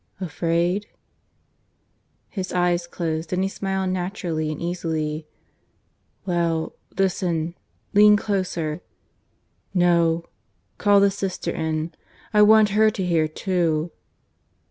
"Afraid?" 0.19 0.87
His 2.27 2.51
eyes 2.51 2.87
closed, 2.87 3.31
and 3.31 3.43
he 3.43 3.47
smiled 3.47 3.91
naturally 3.91 4.51
and 4.51 4.59
easily. 4.59 5.27
"Well; 6.25 6.73
listen. 6.97 7.53
Lean 7.93 8.17
closer.... 8.17 8.81
No... 9.75 10.25
call 10.79 11.01
the 11.01 11.11
sister 11.11 11.51
in. 11.51 11.93
I 12.33 12.41
want 12.41 12.69
her 12.69 12.89
to 12.89 13.05
hear 13.05 13.27
too." 13.27 13.91